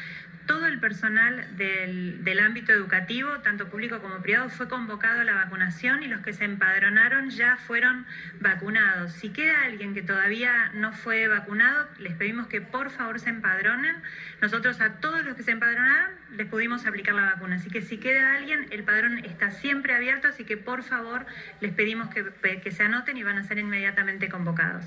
[0.45, 6.03] todo el personal del, ámbito educativo, tanto público como privado, fue convocado a la vacunación
[6.03, 8.05] y los que se empadronaron ya fueron
[8.39, 9.13] vacunados.
[9.13, 13.95] Si queda alguien que todavía no fue vacunado, les pedimos que por favor se empadronen.
[14.41, 17.55] Nosotros a todos los que se empadronaron les pudimos aplicar la vacuna.
[17.55, 21.25] Así que si queda alguien, el padrón está siempre abierto, así que por favor
[21.61, 24.85] les pedimos que, que se anoten y van a ser inmediatamente convocados.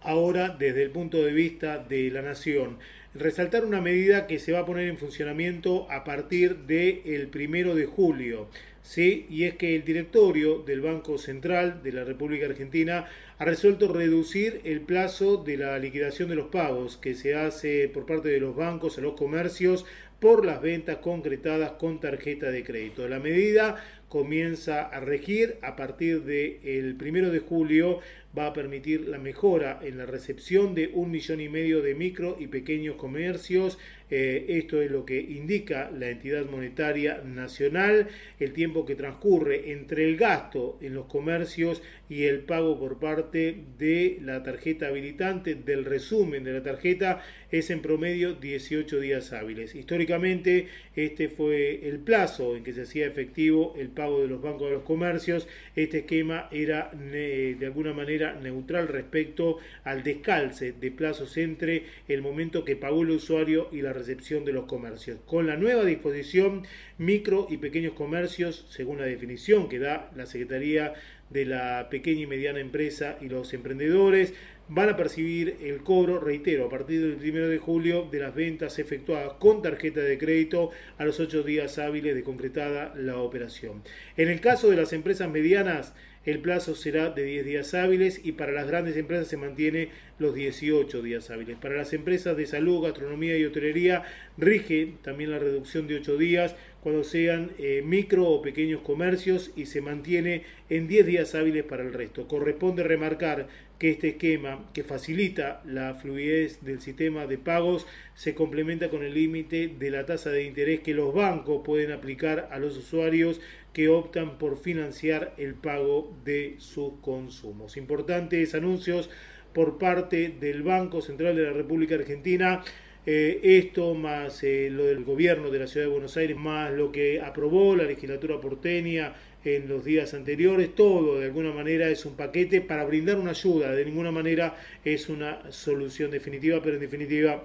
[0.01, 2.77] ahora desde el punto de vista de la nación,
[3.13, 7.75] resaltar una medida que se va a poner en funcionamiento a partir del el primero
[7.75, 8.47] de julio.
[8.83, 9.25] ¿sí?
[9.29, 14.61] Y es que el directorio del Banco Central de la República Argentina ha resuelto reducir
[14.63, 18.55] el plazo de la liquidación de los pagos que se hace por parte de los
[18.55, 19.85] bancos a los comercios
[20.19, 23.07] por las ventas concretadas con tarjeta de crédito.
[23.07, 27.99] La medida comienza a regir a partir del primero de julio
[28.37, 32.37] va a permitir la mejora en la recepción de un millón y medio de micro
[32.39, 33.77] y pequeños comercios.
[34.09, 38.07] Eh, esto es lo que indica la entidad monetaria nacional.
[38.39, 43.63] El tiempo que transcurre entre el gasto en los comercios y el pago por parte
[43.77, 49.75] de la tarjeta habilitante, del resumen de la tarjeta, es en promedio 18 días hábiles.
[49.75, 54.69] Históricamente, este fue el plazo en que se hacía efectivo el pago de los bancos
[54.69, 55.47] de los comercios.
[55.75, 62.63] Este esquema era de alguna manera neutral respecto al descalce de plazos entre el momento
[62.63, 65.19] que pagó el usuario y la recepción de los comercios.
[65.25, 66.63] Con la nueva disposición,
[66.97, 70.93] micro y pequeños comercios, según la definición que da la Secretaría
[71.29, 74.33] de la pequeña y mediana empresa y los emprendedores
[74.73, 78.79] van a percibir el cobro, reitero, a partir del 1 de julio de las ventas
[78.79, 83.83] efectuadas con tarjeta de crédito a los 8 días hábiles de concretada la operación.
[84.15, 85.93] En el caso de las empresas medianas,
[86.23, 90.35] el plazo será de 10 días hábiles y para las grandes empresas se mantiene los
[90.35, 91.57] 18 días hábiles.
[91.57, 94.03] Para las empresas de salud, gastronomía y hotelería
[94.37, 99.65] rige también la reducción de 8 días cuando sean eh, micro o pequeños comercios y
[99.65, 102.27] se mantiene en 10 días hábiles para el resto.
[102.27, 103.47] Corresponde remarcar
[103.81, 109.15] que este esquema que facilita la fluidez del sistema de pagos se complementa con el
[109.15, 113.41] límite de la tasa de interés que los bancos pueden aplicar a los usuarios
[113.73, 117.75] que optan por financiar el pago de sus consumos.
[117.75, 119.09] Importantes anuncios
[119.51, 122.63] por parte del Banco Central de la República Argentina.
[123.07, 126.91] Eh, esto más eh, lo del gobierno de la ciudad de Buenos Aires, más lo
[126.91, 132.15] que aprobó la legislatura porteña en los días anteriores, todo de alguna manera es un
[132.15, 137.43] paquete para brindar una ayuda, de ninguna manera es una solución definitiva, pero en definitiva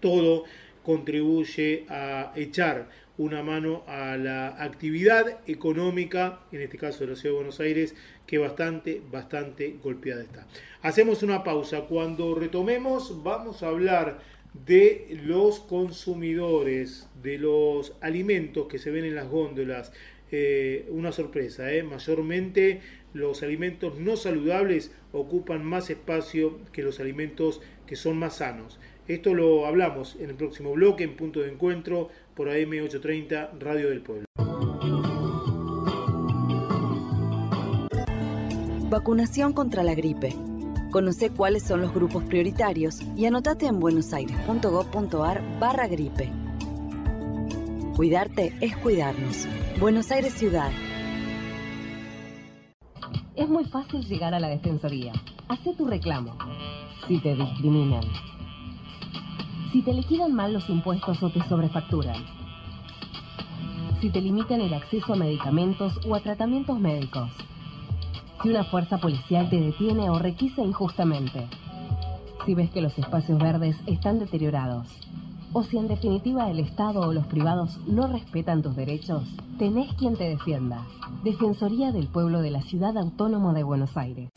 [0.00, 0.44] todo
[0.82, 2.88] contribuye a echar
[3.18, 7.94] una mano a la actividad económica, en este caso de la Ciudad de Buenos Aires,
[8.26, 10.46] que bastante, bastante golpeada está.
[10.80, 11.82] Hacemos una pausa.
[11.82, 14.20] Cuando retomemos vamos a hablar
[14.66, 19.92] de los consumidores, de los alimentos que se ven en las góndolas.
[20.34, 21.82] Eh, una sorpresa, ¿eh?
[21.82, 22.80] mayormente
[23.12, 28.80] los alimentos no saludables ocupan más espacio que los alimentos que son más sanos.
[29.08, 34.00] Esto lo hablamos en el próximo bloque, en punto de encuentro, por AM830, Radio del
[34.00, 34.24] Pueblo.
[38.88, 40.34] Vacunación contra la gripe.
[40.90, 46.30] Conoce cuáles son los grupos prioritarios y anotate en buenosaires.gov.ar barra gripe.
[47.96, 49.46] Cuidarte es cuidarnos.
[49.78, 50.70] Buenos Aires Ciudad.
[53.34, 55.12] Es muy fácil llegar a la Defensoría.
[55.48, 56.36] Hacé tu reclamo.
[57.08, 58.02] Si te discriminan
[59.72, 62.22] si te liquidan mal los impuestos o te sobrefacturan.
[64.02, 67.30] Si te limitan el acceso a medicamentos o a tratamientos médicos.
[68.42, 71.48] Si una fuerza policial te detiene o requisa injustamente.
[72.44, 74.88] Si ves que los espacios verdes están deteriorados.
[75.54, 79.24] O si en definitiva el Estado o los privados no respetan tus derechos,
[79.58, 80.86] tenés quien te defienda.
[81.24, 84.30] Defensoría del Pueblo de la Ciudad Autónoma de Buenos Aires.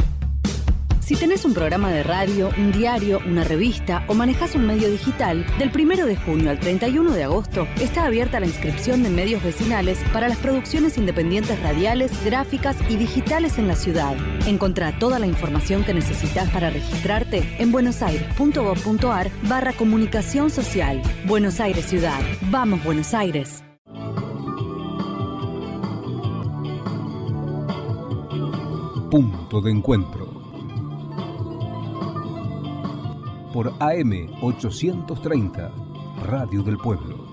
[1.05, 5.45] Si tenés un programa de radio, un diario, una revista o manejas un medio digital,
[5.59, 9.99] del 1 de junio al 31 de agosto está abierta la inscripción de medios vecinales
[10.11, 14.15] para las producciones independientes radiales, gráficas y digitales en la ciudad.
[14.47, 21.03] Encontrá toda la información que necesitas para registrarte en buenosaires.gov.ar barra comunicación social.
[21.27, 22.19] Buenos Aires Ciudad.
[22.49, 23.63] Vamos Buenos Aires.
[29.11, 30.24] Punto de encuentro
[33.55, 35.71] por AM 830,
[36.25, 37.24] Radio del Pueblo.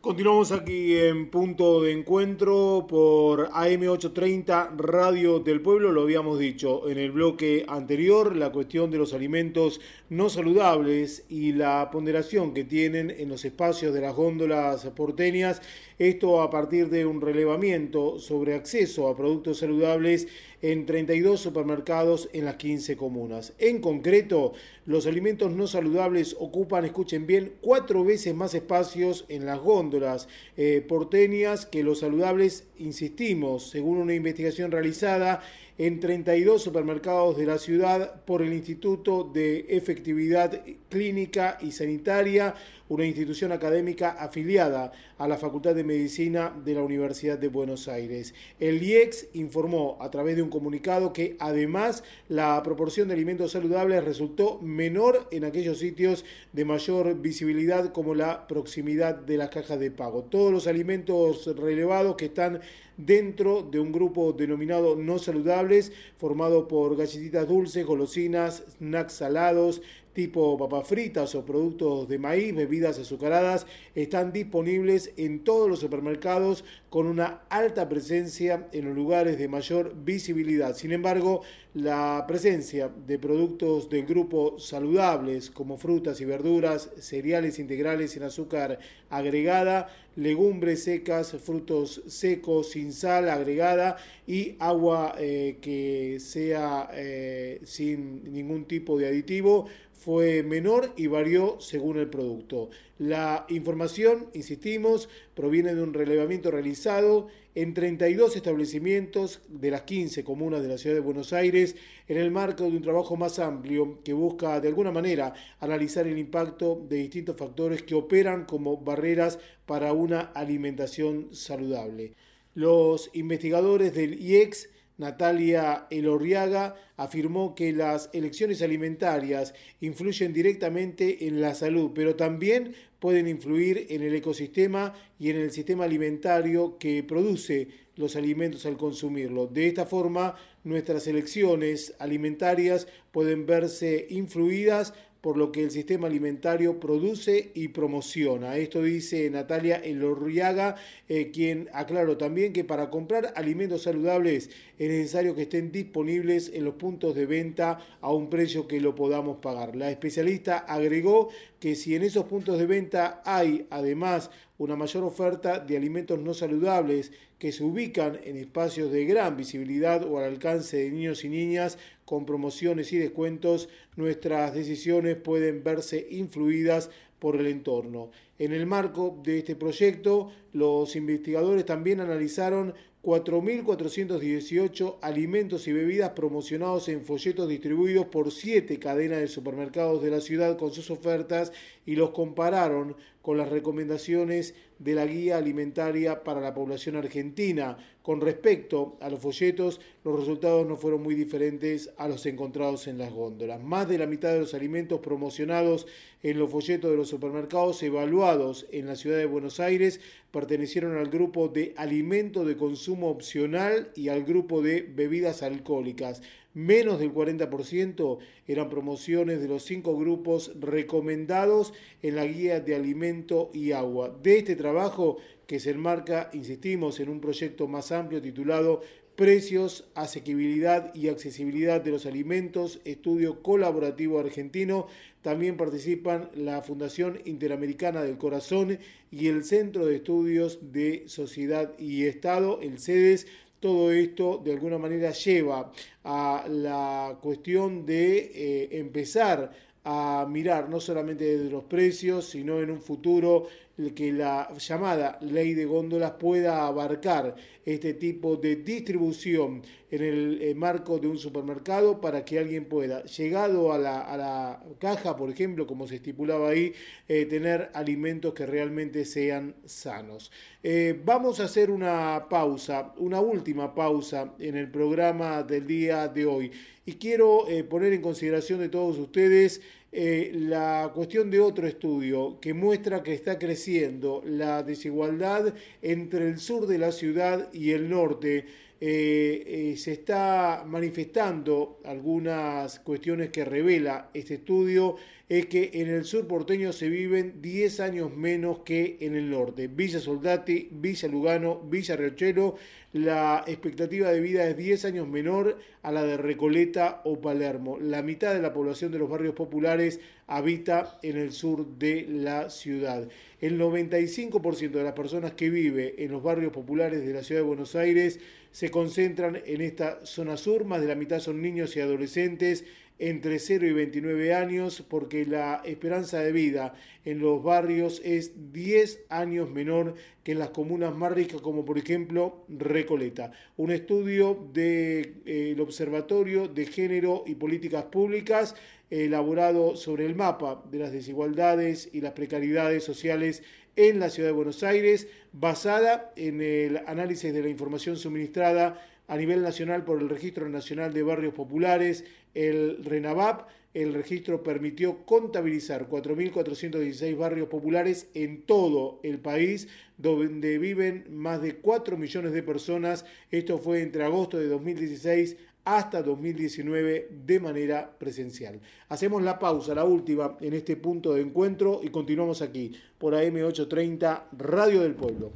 [0.00, 5.90] Continuamos aquí en punto de encuentro por AM830 Radio del Pueblo.
[5.90, 11.50] Lo habíamos dicho en el bloque anterior, la cuestión de los alimentos no saludables y
[11.50, 15.62] la ponderación que tienen en los espacios de las góndolas porteñas.
[15.98, 20.28] Esto a partir de un relevamiento sobre acceso a productos saludables
[20.62, 23.52] en 32 supermercados en las 15 comunas.
[23.58, 24.54] En concreto,
[24.86, 30.84] los alimentos no saludables ocupan, escuchen bien, cuatro veces más espacios en las góndolas eh,
[30.86, 35.42] porteñas que los saludables, insistimos, según una investigación realizada
[35.78, 42.54] en 32 supermercados de la ciudad por el Instituto de Efectividad Clínica y Sanitaria,
[42.88, 48.34] una institución académica afiliada a la Facultad de Medicina de la Universidad de Buenos Aires.
[48.58, 54.04] El IEX informó a través de un comunicado que además la proporción de alimentos saludables
[54.04, 59.90] resultó menor en aquellos sitios de mayor visibilidad como la proximidad de las cajas de
[59.90, 60.24] pago.
[60.24, 62.60] Todos los alimentos relevados que están
[62.96, 69.80] dentro de un grupo denominado no saludables, formado por galletitas dulces, golosinas, snacks salados,
[70.18, 76.64] tipo papas fritas o productos de maíz, bebidas azucaradas, están disponibles en todos los supermercados
[76.90, 80.74] con una alta presencia en los lugares de mayor visibilidad.
[80.74, 81.42] Sin embargo,
[81.74, 88.78] la presencia de productos del grupo saludables como frutas y verduras, cereales integrales sin azúcar
[89.10, 98.32] agregada, legumbres secas, frutos secos sin sal agregada y agua eh, que sea eh, sin
[98.32, 99.66] ningún tipo de aditivo
[99.98, 102.70] fue menor y varió según el producto.
[102.98, 110.62] La información, insistimos, proviene de un relevamiento realizado en 32 establecimientos de las 15 comunas
[110.62, 111.74] de la ciudad de Buenos Aires
[112.06, 116.18] en el marco de un trabajo más amplio que busca de alguna manera analizar el
[116.18, 122.12] impacto de distintos factores que operan como barreras para una alimentación saludable.
[122.54, 124.68] Los investigadores del IEX
[124.98, 133.28] Natalia Elorriaga afirmó que las elecciones alimentarias influyen directamente en la salud, pero también pueden
[133.28, 139.46] influir en el ecosistema y en el sistema alimentario que produce los alimentos al consumirlo.
[139.46, 140.34] De esta forma,
[140.64, 148.56] nuestras elecciones alimentarias pueden verse influidas por lo que el sistema alimentario produce y promociona.
[148.56, 150.76] Esto dice Natalia Elorriaga,
[151.08, 156.64] eh, quien aclaró también que para comprar alimentos saludables es necesario que estén disponibles en
[156.64, 159.74] los puntos de venta a un precio que lo podamos pagar.
[159.74, 165.60] La especialista agregó que si en esos puntos de venta hay además una mayor oferta
[165.60, 170.76] de alimentos no saludables que se ubican en espacios de gran visibilidad o al alcance
[170.76, 171.78] de niños y niñas
[172.08, 176.88] con promociones y descuentos, nuestras decisiones pueden verse influidas
[177.18, 178.10] por el entorno.
[178.38, 186.88] En el marco de este proyecto, los investigadores también analizaron 4.418 alimentos y bebidas promocionados
[186.88, 191.52] en folletos distribuidos por siete cadenas de supermercados de la ciudad con sus ofertas
[191.84, 192.96] y los compararon
[193.28, 197.76] con las recomendaciones de la guía alimentaria para la población argentina.
[198.00, 202.96] Con respecto a los folletos, los resultados no fueron muy diferentes a los encontrados en
[202.96, 203.62] las góndolas.
[203.62, 205.86] Más de la mitad de los alimentos promocionados
[206.22, 210.00] en los folletos de los supermercados evaluados en la ciudad de Buenos Aires
[210.30, 216.22] pertenecieron al grupo de alimento de consumo opcional y al grupo de bebidas alcohólicas
[216.58, 223.50] menos del 40% eran promociones de los cinco grupos recomendados en la guía de alimento
[223.54, 224.18] y agua.
[224.22, 228.80] De este trabajo que se enmarca, insistimos, en un proyecto más amplio titulado
[229.14, 234.86] Precios, asequibilidad y accesibilidad de los alimentos, estudio colaborativo argentino.
[235.22, 238.78] También participan la Fundación Interamericana del Corazón
[239.10, 243.26] y el Centro de Estudios de Sociedad y Estado, el CEDES,
[243.60, 245.72] todo esto de alguna manera lleva
[246.04, 249.52] a la cuestión de eh, empezar
[249.90, 253.46] a mirar no solamente desde los precios, sino en un futuro
[253.94, 260.54] que la llamada ley de góndolas pueda abarcar este tipo de distribución en el eh,
[260.54, 265.86] marco de un supermercado para que alguien pueda, llegado a la, caja, por ejemplo, como
[265.86, 266.74] se estipulaba ahí,
[267.08, 270.32] eh, tener alimentos que realmente sean sanos.
[270.62, 276.26] Eh, vamos a hacer una pausa, una última pausa en el programa del día de
[276.26, 276.50] hoy
[276.88, 279.60] y quiero poner en consideración de todos ustedes
[279.90, 286.38] eh, la cuestión de otro estudio que muestra que está creciendo la desigualdad entre el
[286.38, 288.44] sur de la ciudad y el norte.
[288.80, 294.96] Eh, eh, se está manifestando algunas cuestiones que revela este estudio
[295.28, 299.68] es que en el sur porteño se viven 10 años menos que en el norte.
[299.68, 302.56] Villa Soldati, Villa Lugano, Villa Riachuelo,
[302.94, 307.78] la expectativa de vida es 10 años menor a la de Recoleta o Palermo.
[307.78, 312.48] La mitad de la población de los barrios populares habita en el sur de la
[312.48, 313.06] ciudad.
[313.42, 317.46] El 95% de las personas que vive en los barrios populares de la ciudad de
[317.46, 318.18] Buenos Aires
[318.50, 322.64] se concentran en esta zona sur, más de la mitad son niños y adolescentes
[322.98, 326.74] entre 0 y 29 años porque la esperanza de vida
[327.04, 329.94] en los barrios es 10 años menor
[330.24, 333.32] que en las comunas más ricas como por ejemplo Recoleta.
[333.56, 338.54] Un estudio del de, eh, Observatorio de Género y Políticas Públicas
[338.90, 343.42] elaborado sobre el mapa de las desigualdades y las precariedades sociales
[343.76, 349.16] en la ciudad de Buenos Aires, basada en el análisis de la información suministrada a
[349.16, 352.04] nivel nacional por el Registro Nacional de Barrios Populares,
[352.34, 353.48] el RENAVAP.
[353.74, 361.56] El registro permitió contabilizar 4.416 barrios populares en todo el país, donde viven más de
[361.56, 363.04] 4 millones de personas.
[363.30, 368.58] Esto fue entre agosto de 2016 hasta 2019 de manera presencial.
[368.88, 374.22] Hacemos la pausa, la última, en este punto de encuentro y continuamos aquí por AM830
[374.32, 375.32] Radio del Pueblo.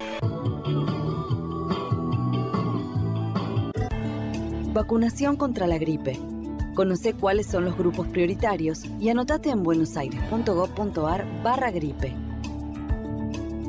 [4.73, 6.19] Vacunación contra la gripe.
[6.75, 12.17] Conoce cuáles son los grupos prioritarios y anotate en buenosaires.gov.ar barra gripe.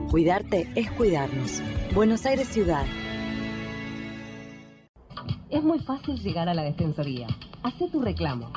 [0.09, 1.61] Cuidarte es cuidarnos.
[1.93, 2.85] Buenos Aires Ciudad.
[5.49, 7.27] Es muy fácil llegar a la Defensoría.
[7.63, 8.53] Hacé tu reclamo.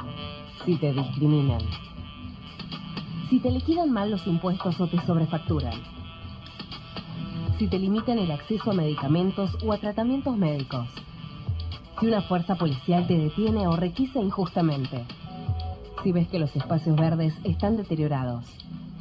[0.65, 1.63] Si te discriminan.
[3.29, 5.83] Si te liquidan mal los impuestos o te sobrefacturan.
[7.59, 10.89] Si te limitan el acceso a medicamentos o a tratamientos médicos.
[11.99, 15.07] Si una fuerza policial te detiene o requisa injustamente.
[16.03, 18.45] Si ves que los espacios verdes están deteriorados.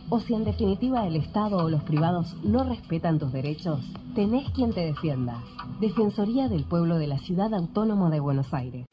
[0.10, 3.82] O si en definitiva el Estado o los privados no respetan tus derechos,
[4.14, 5.44] tenés quien te defienda.
[5.82, 8.86] Defensoría del Pueblo de la Ciudad Autónoma de Buenos Aires.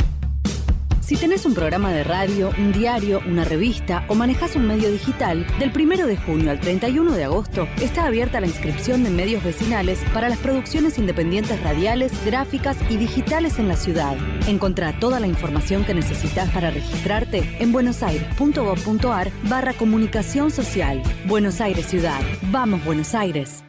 [1.03, 5.45] Si tenés un programa de radio, un diario, una revista o manejas un medio digital,
[5.59, 9.99] del 1 de junio al 31 de agosto está abierta la inscripción de medios vecinales
[10.15, 14.17] para las producciones independientes radiales, gráficas y digitales en la ciudad.
[14.47, 21.03] Encontrá toda la información que necesitas para registrarte en buenosaires.gov.ar barra comunicación social.
[21.27, 22.21] Buenos Aires Ciudad.
[22.53, 23.65] Vamos Buenos Aires.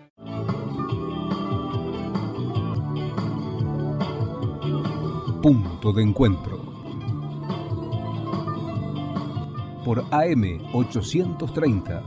[5.41, 6.62] Punto de encuentro.
[9.83, 12.03] Por AM 830,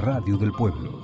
[0.00, 0.95] Radio del Pueblo.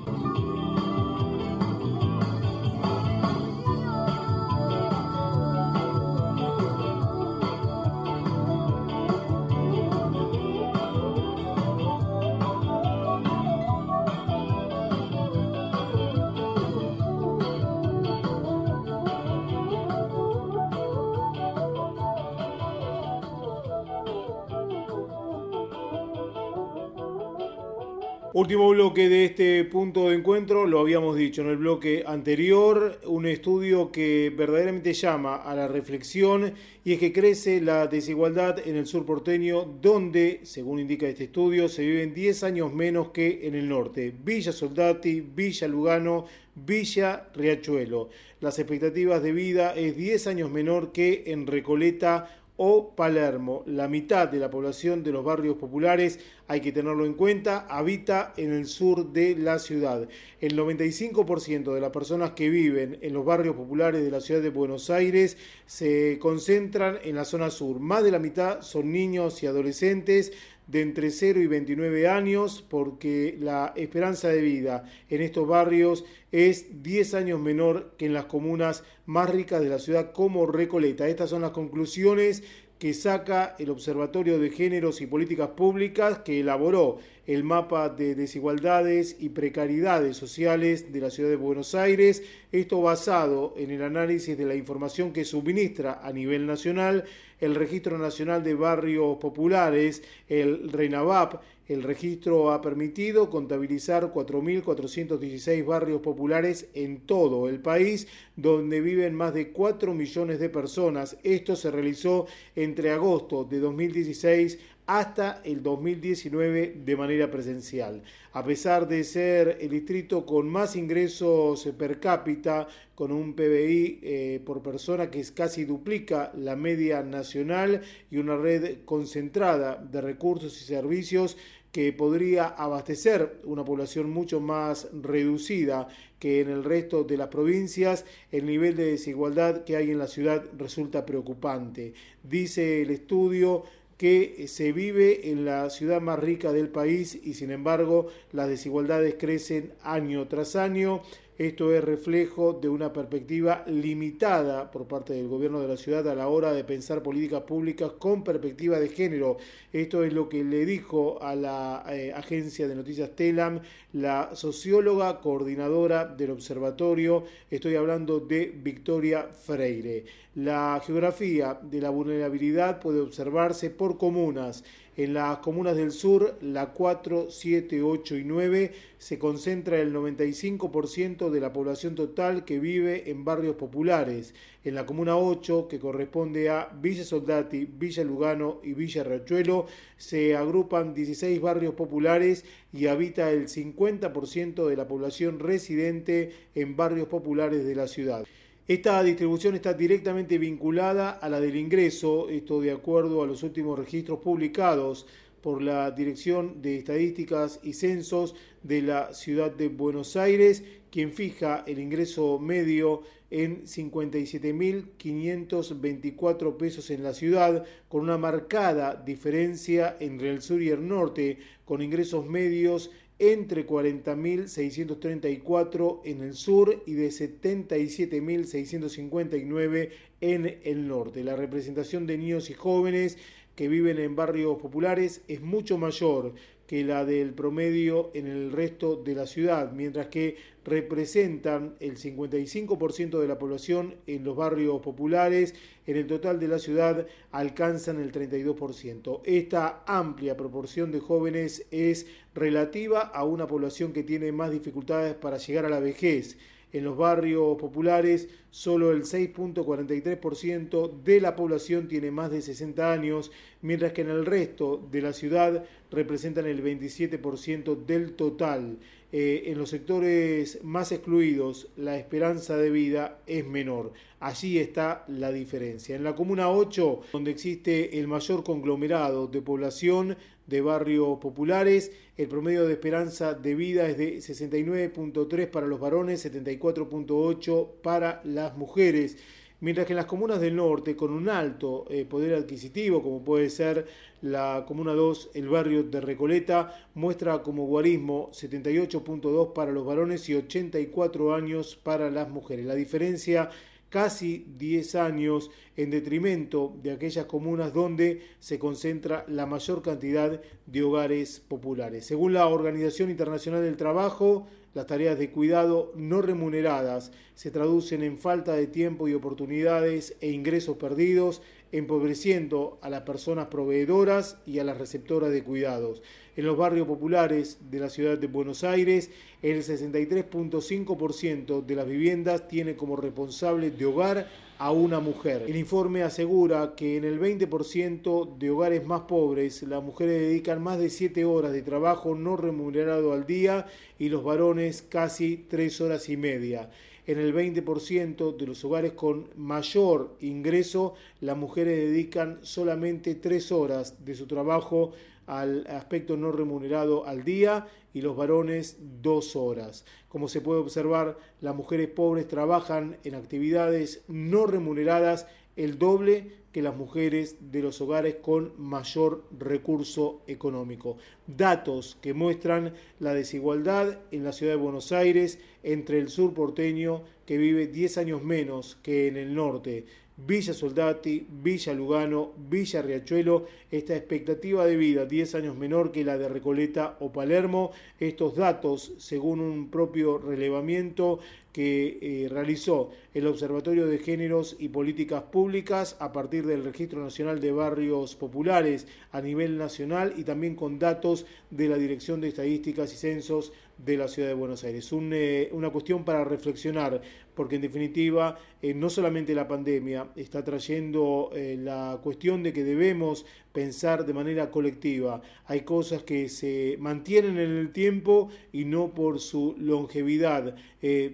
[28.43, 33.25] Último bloque de este punto de encuentro, lo habíamos dicho en el bloque anterior, un
[33.27, 36.53] estudio que verdaderamente llama a la reflexión
[36.85, 41.69] y es que crece la desigualdad en el sur porteño, donde, según indica este estudio,
[41.69, 44.13] se viven 10 años menos que en el norte.
[44.25, 46.25] Villa Soldati, Villa Lugano,
[46.57, 48.09] Villa Riachuelo.
[48.41, 53.63] Las expectativas de vida es 10 años menor que en Recoleta o Palermo.
[53.67, 58.33] La mitad de la población de los barrios populares, hay que tenerlo en cuenta, habita
[58.37, 60.09] en el sur de la ciudad.
[60.41, 64.51] El 95% de las personas que viven en los barrios populares de la ciudad de
[64.51, 65.37] Buenos Aires
[65.67, 67.81] se concentran en la zona sur.
[67.81, 70.33] Más de la mitad son niños y adolescentes
[70.67, 76.83] de entre 0 y 29 años porque la esperanza de vida en estos barrios es
[76.83, 81.09] 10 años menor que en las comunas más ricas de la ciudad como Recoleta.
[81.09, 82.43] Estas son las conclusiones
[82.83, 89.15] que saca el Observatorio de Géneros y Políticas Públicas que elaboró el mapa de desigualdades
[89.21, 94.47] y precariedades sociales de la ciudad de Buenos Aires, esto basado en el análisis de
[94.47, 97.05] la información que suministra a nivel nacional
[97.39, 101.41] el Registro Nacional de Barrios Populares, el RENAVAP.
[101.73, 109.33] El registro ha permitido contabilizar 4.416 barrios populares en todo el país, donde viven más
[109.33, 111.17] de 4 millones de personas.
[111.23, 118.03] Esto se realizó entre agosto de 2016 hasta el 2019 de manera presencial.
[118.33, 124.43] A pesar de ser el distrito con más ingresos per cápita, con un PBI eh,
[124.45, 130.61] por persona que es casi duplica la media nacional y una red concentrada de recursos
[130.61, 131.37] y servicios
[131.73, 138.05] que podría abastecer una población mucho más reducida que en el resto de las provincias,
[138.31, 141.95] el nivel de desigualdad que hay en la ciudad resulta preocupante.
[142.23, 143.65] Dice el estudio
[143.97, 149.15] que se vive en la ciudad más rica del país y sin embargo las desigualdades
[149.19, 151.03] crecen año tras año.
[151.43, 156.15] Esto es reflejo de una perspectiva limitada por parte del gobierno de la ciudad a
[156.15, 159.39] la hora de pensar políticas públicas con perspectiva de género.
[159.73, 163.59] Esto es lo que le dijo a la eh, agencia de noticias Telam
[163.93, 167.25] la socióloga coordinadora del observatorio.
[167.51, 170.05] Estoy hablando de Victoria Freire.
[170.37, 174.63] La geografía de la vulnerabilidad puede observarse por comunas
[174.97, 181.31] en las comunas del sur, la 4, 7, 8 y 9, se concentra el 95%
[181.31, 184.35] de la población total que vive en barrios populares.
[184.65, 189.67] En la comuna 8, que corresponde a Villa Soldati, Villa Lugano y Villa Rachuelo,
[189.97, 197.09] se agrupan 16 barrios populares y habita el 50% de la población residente en barrios
[197.09, 198.25] populares de la ciudad.
[198.69, 203.77] Esta distribución está directamente vinculada a la del ingreso, esto de acuerdo a los últimos
[203.77, 205.05] registros publicados
[205.41, 211.65] por la Dirección de Estadísticas y Censos de la Ciudad de Buenos Aires, quien fija
[211.67, 213.03] el ingreso medio
[213.33, 220.87] en 57.524 pesos en la ciudad, con una marcada diferencia entre el sur y el
[220.87, 222.93] norte, con ingresos medios
[223.23, 231.23] entre 40.634 en el sur y de 77.659 en el norte.
[231.23, 233.19] La representación de niños y jóvenes
[233.55, 236.35] que viven en barrios populares es mucho mayor
[236.73, 243.21] que la del promedio en el resto de la ciudad, mientras que representan el 55%
[243.21, 245.55] de la población en los barrios populares,
[245.87, 249.21] en el total de la ciudad alcanzan el 32%.
[249.27, 255.37] Esta amplia proporción de jóvenes es relativa a una población que tiene más dificultades para
[255.37, 256.39] llegar a la vejez.
[256.73, 263.31] En los barrios populares, solo el 6.43% de la población tiene más de 60 años,
[263.61, 268.79] mientras que en el resto de la ciudad representan el 27% del total.
[269.15, 273.93] Eh, en los sectores más excluidos la esperanza de vida es menor.
[274.21, 275.95] Allí está la diferencia.
[275.95, 280.17] En la Comuna 8, donde existe el mayor conglomerado de población
[280.47, 286.25] de barrios populares, el promedio de esperanza de vida es de 69.3 para los varones,
[286.25, 289.17] 74.8 para las mujeres
[289.63, 293.49] mientras que en las comunas del norte, con un alto eh, poder adquisitivo, como puede
[293.49, 293.87] ser
[294.21, 300.35] la Comuna 2, el barrio de Recoleta, muestra como guarismo 78.2 para los varones y
[300.35, 302.67] 84 años para las mujeres.
[302.67, 303.51] La diferencia
[303.93, 310.83] casi 10 años en detrimento de aquellas comunas donde se concentra la mayor cantidad de
[310.83, 312.07] hogares populares.
[312.07, 318.17] Según la Organización Internacional del Trabajo, las tareas de cuidado no remuneradas se traducen en
[318.17, 324.65] falta de tiempo y oportunidades e ingresos perdidos, empobreciendo a las personas proveedoras y a
[324.65, 326.03] las receptoras de cuidados.
[326.35, 329.11] En los barrios populares de la ciudad de Buenos Aires,
[329.43, 335.45] el 63.5% de las viviendas tiene como responsable de hogar a una mujer.
[335.47, 340.79] El informe asegura que en el 20% de hogares más pobres las mujeres dedican más
[340.79, 343.67] de 7 horas de trabajo no remunerado al día
[343.99, 346.71] y los varones casi 3 horas y media.
[347.07, 354.05] En el 20% de los hogares con mayor ingreso, las mujeres dedican solamente 3 horas
[354.05, 354.93] de su trabajo
[355.41, 359.85] al aspecto no remunerado al día y los varones dos horas.
[360.09, 365.27] Como se puede observar, las mujeres pobres trabajan en actividades no remuneradas
[365.57, 370.99] el doble que las mujeres de los hogares con mayor recurso económico.
[371.27, 377.03] Datos que muestran la desigualdad en la ciudad de Buenos Aires entre el sur porteño,
[377.27, 379.87] que vive 10 años menos que en el norte,
[380.25, 386.17] Villa Soldati, Villa Lugano, Villa Riachuelo, esta expectativa de vida 10 años menor que la
[386.17, 387.73] de Recoleta o Palermo.
[387.99, 391.19] Estos datos, según un propio relevamiento
[391.53, 397.41] que eh, realizó el Observatorio de Géneros y Políticas Públicas a partir del Registro Nacional
[397.41, 402.93] de Barrios Populares a nivel nacional y también con datos de la Dirección de Estadísticas
[402.95, 404.89] y Censos de la Ciudad de Buenos Aires.
[404.93, 407.03] Eh, una cuestión para reflexionar,
[407.35, 413.27] porque en definitiva eh, no solamente la pandemia está trayendo la cuestión de que debemos
[413.53, 415.21] pensar de manera colectiva.
[415.47, 420.55] Hay cosas que se mantienen en el tiempo y no por su longevidad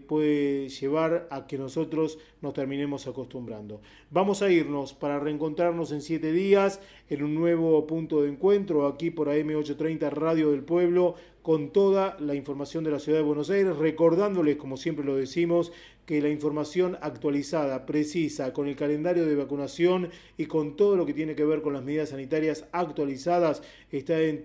[0.08, 3.82] puede llevar a que nosotros nos terminemos acostumbrando.
[4.10, 9.10] Vamos a irnos para reencontrarnos en siete días en un nuevo punto de encuentro aquí
[9.10, 13.76] por AM830 Radio del Pueblo con toda la información de la ciudad de Buenos Aires,
[13.76, 15.72] recordándoles, como siempre lo decimos,
[16.04, 21.14] que la información actualizada, precisa, con el calendario de vacunación y con todo lo que
[21.14, 24.42] tiene que ver con las medidas sanitarias actualizadas, está en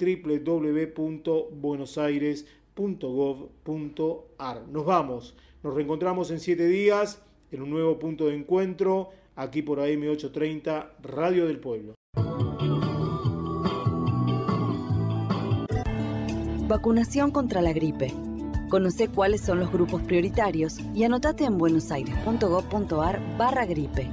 [2.76, 4.68] www.buenosaires.gov.ar.
[4.68, 7.22] Nos vamos, nos reencontramos en siete días
[7.52, 11.94] en un nuevo punto de encuentro, aquí por AM830, Radio del Pueblo.
[16.68, 18.12] Vacunación contra la gripe.
[18.70, 24.10] Conoce cuáles son los grupos prioritarios y anotate en buenosaires.gov.ar barra gripe.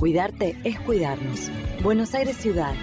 [0.00, 1.50] Cuidarte es cuidarnos.
[1.82, 2.74] Buenos Aires Ciudad.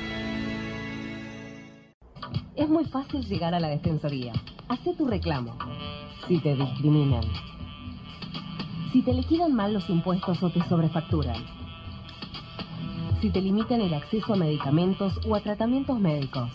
[2.55, 4.33] Es muy fácil llegar a la Defensoría.
[4.69, 5.55] Hacé tu reclamo.
[6.27, 7.23] Si te discriminan.
[8.91, 11.43] Si te liquidan mal los impuestos o te sobrefacturan.
[13.21, 16.51] Si te limitan el acceso a medicamentos o a tratamientos médicos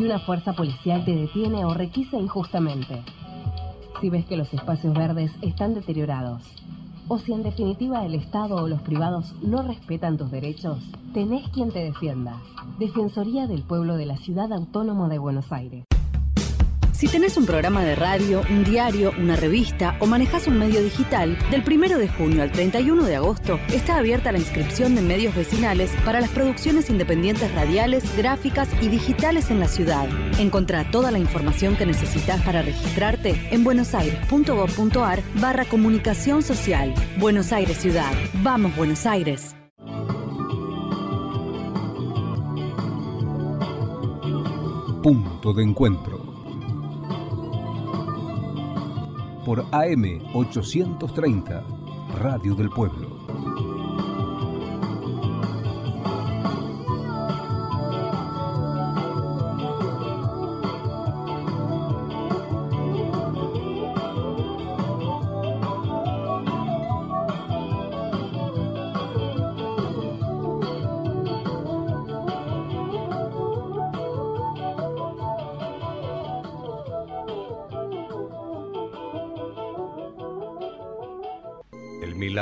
[0.00, 3.02] si una fuerza policial te detiene o requisa injustamente.
[4.00, 6.42] Si ves que los espacios verdes están deteriorados.
[7.06, 10.78] o si en definitiva el Estado o los privados no respetan tus derechos,
[11.12, 12.40] tenés quien te defienda.
[12.80, 15.84] Defensoría del Pueblo de la Ciudad Autónoma de Buenos Aires.
[16.92, 21.36] Si tenés un programa de radio, un diario, una revista o manejas un medio digital,
[21.50, 25.90] del 1 de junio al 31 de agosto está abierta la inscripción de medios vecinales
[26.06, 30.08] para las producciones independientes radiales, gráficas y digitales en la ciudad.
[30.38, 36.94] Encontrá toda la información que necesitas para registrarte en buenosaires.gov.ar barra comunicación social.
[37.18, 38.12] Buenos Aires Ciudad.
[38.42, 39.54] Vamos Buenos Aires.
[45.02, 46.18] Punto de encuentro
[49.46, 51.64] por AM 830,
[52.18, 53.19] Radio del Pueblo.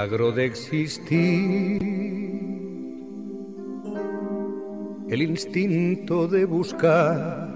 [0.09, 1.83] De existir,
[5.11, 7.47] el instinto de buscar,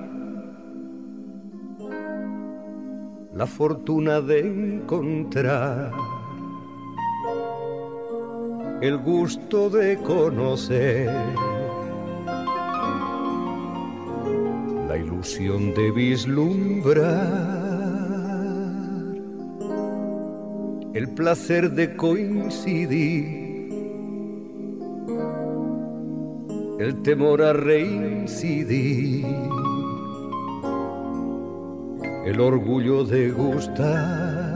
[3.32, 5.92] la fortuna de encontrar,
[8.82, 11.10] el gusto de conocer,
[14.88, 17.61] la ilusión de vislumbrar
[20.94, 23.42] el placer de coincidir,
[26.78, 29.24] el temor a reincidir,
[32.26, 34.52] el orgullo de gustar.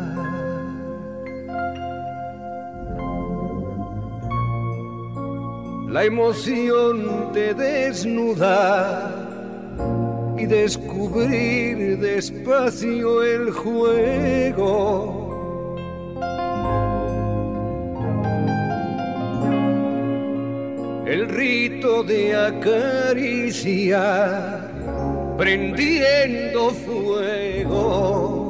[5.89, 9.25] La emoción de desnudar
[10.37, 15.16] y descubrir despacio el juego
[21.07, 23.95] el rito de acariciar,
[25.39, 28.43] prendiendo fuego.